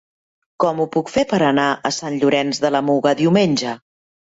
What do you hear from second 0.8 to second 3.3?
ho puc fer per anar a Sant Llorenç de la Muga